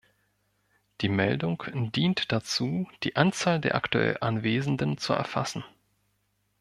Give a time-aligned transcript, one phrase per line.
[1.01, 5.63] Die Meldung dient dazu, die Anzahl der aktuell Anwesenden zu erfassen.